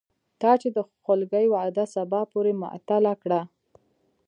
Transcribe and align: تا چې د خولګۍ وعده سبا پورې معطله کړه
تا 0.41 0.51
چې 0.61 0.67
د 0.75 0.79
خولګۍ 1.03 1.45
وعده 1.53 1.85
سبا 1.95 2.21
پورې 2.33 2.51
معطله 2.61 3.13
کړه 3.23 3.41